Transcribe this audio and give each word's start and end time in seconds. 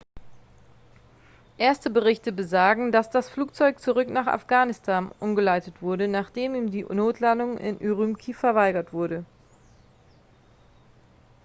erste 1.59 1.91
berichte 1.91 2.31
besagen 2.31 2.91
dass 2.91 3.11
das 3.11 3.29
flugzeug 3.29 3.79
zurück 3.79 4.09
nach 4.09 4.25
afghanistan 4.25 5.11
umgeleitet 5.19 5.79
wurde 5.83 6.07
nachdem 6.07 6.55
ihm 6.55 6.71
die 6.71 6.85
notlandung 6.85 7.59
in 7.59 7.79
ürümqi 7.79 8.33
verweigert 8.33 8.93
wurde 8.93 9.23